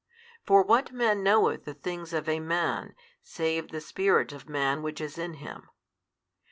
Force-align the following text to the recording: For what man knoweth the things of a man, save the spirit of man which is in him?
For 0.47 0.63
what 0.63 0.91
man 0.91 1.21
knoweth 1.21 1.65
the 1.65 1.75
things 1.75 2.11
of 2.11 2.27
a 2.27 2.39
man, 2.39 2.95
save 3.21 3.67
the 3.69 3.79
spirit 3.79 4.33
of 4.33 4.49
man 4.49 4.81
which 4.81 4.99
is 4.99 5.19
in 5.19 5.35
him? 5.35 5.69